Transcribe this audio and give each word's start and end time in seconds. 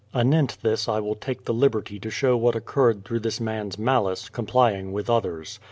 Anent 0.15 0.57
this 0.63 0.89
I 0.89 0.99
will 0.99 1.13
take 1.13 1.45
the 1.45 1.53
liberty 1.53 1.99
to 1.99 2.09
show 2.09 2.35
what 2.35 2.55
occurred 2.55 3.05
through 3.05 3.19
this 3.19 3.39
man's 3.39 3.77
malice, 3.77 4.29
complying 4.29 4.91
with 4.93 5.11
others. 5.11 5.59